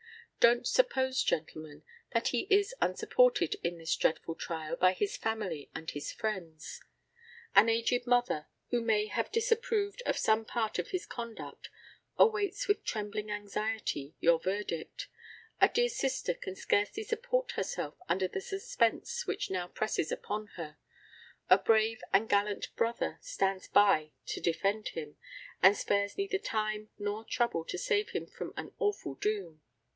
[0.39, 5.91] Don't suppose, gentlemen, that he is unsupported in this dreadful trial by his family and
[5.91, 6.81] his friends.
[7.53, 11.69] An aged mother, who may have disapproved of some part of his conduct,
[12.17, 15.07] awaits with trembling anxiety your verdict;
[15.59, 20.77] a dear sister can scarcely support herself under the suspense which now presses upon her;
[21.51, 25.17] a brave and gallant brother stands by him to defend him,
[25.61, 29.61] and spares neither time nor trouble to save him from an awful doom.